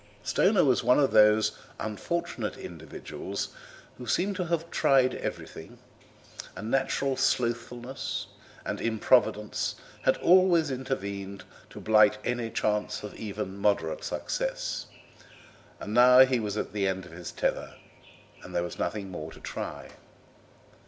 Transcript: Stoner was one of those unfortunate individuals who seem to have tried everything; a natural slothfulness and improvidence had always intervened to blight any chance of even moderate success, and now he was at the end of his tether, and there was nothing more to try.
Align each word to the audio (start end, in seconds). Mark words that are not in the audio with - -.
Stoner 0.23 0.63
was 0.65 0.83
one 0.83 0.99
of 0.99 1.11
those 1.11 1.51
unfortunate 1.79 2.57
individuals 2.57 3.49
who 3.99 4.07
seem 4.07 4.33
to 4.33 4.45
have 4.47 4.71
tried 4.71 5.13
everything; 5.13 5.77
a 6.55 6.63
natural 6.63 7.15
slothfulness 7.15 8.25
and 8.65 8.81
improvidence 8.81 9.75
had 10.01 10.17
always 10.17 10.71
intervened 10.71 11.43
to 11.69 11.79
blight 11.79 12.17
any 12.25 12.49
chance 12.49 13.03
of 13.03 13.13
even 13.13 13.55
moderate 13.59 14.03
success, 14.03 14.87
and 15.79 15.93
now 15.93 16.25
he 16.25 16.39
was 16.39 16.57
at 16.57 16.73
the 16.73 16.87
end 16.87 17.05
of 17.05 17.11
his 17.11 17.31
tether, 17.31 17.75
and 18.43 18.55
there 18.55 18.63
was 18.63 18.79
nothing 18.79 19.11
more 19.11 19.31
to 19.31 19.39
try. 19.39 19.89